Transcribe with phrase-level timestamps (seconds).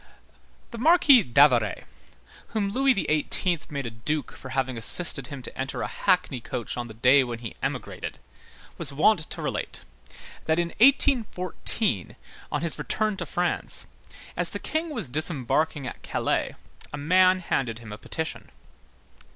[0.71, 1.83] The Marquis d'Avaray,
[2.47, 3.59] whom Louis XVIII.
[3.69, 7.23] made a duke for having assisted him to enter a hackney coach on the day
[7.23, 8.17] when he emigrated,
[8.79, 9.83] was wont to relate,
[10.45, 12.15] that in 1814,
[12.51, 13.85] on his return to France,
[14.35, 16.55] as the King was disembarking at Calais,
[16.91, 18.49] a man handed him a petition.